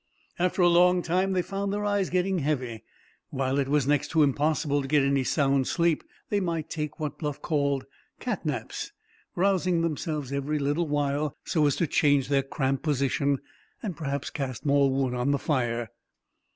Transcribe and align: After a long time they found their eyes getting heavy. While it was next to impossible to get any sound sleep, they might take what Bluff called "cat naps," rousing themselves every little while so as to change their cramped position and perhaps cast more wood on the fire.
After 0.39 0.63
a 0.63 0.67
long 0.67 1.03
time 1.03 1.33
they 1.33 1.43
found 1.43 1.71
their 1.71 1.85
eyes 1.85 2.09
getting 2.09 2.39
heavy. 2.39 2.83
While 3.29 3.59
it 3.59 3.67
was 3.67 3.85
next 3.85 4.07
to 4.07 4.23
impossible 4.23 4.81
to 4.81 4.87
get 4.87 5.03
any 5.03 5.23
sound 5.23 5.67
sleep, 5.67 6.03
they 6.31 6.39
might 6.39 6.71
take 6.71 6.99
what 6.99 7.19
Bluff 7.19 7.39
called 7.39 7.85
"cat 8.19 8.43
naps," 8.43 8.93
rousing 9.35 9.81
themselves 9.83 10.33
every 10.33 10.57
little 10.57 10.87
while 10.87 11.37
so 11.43 11.67
as 11.67 11.75
to 11.75 11.85
change 11.85 12.29
their 12.29 12.41
cramped 12.41 12.81
position 12.81 13.41
and 13.83 13.95
perhaps 13.95 14.31
cast 14.31 14.65
more 14.65 14.89
wood 14.89 15.13
on 15.13 15.29
the 15.29 15.37
fire. 15.37 15.91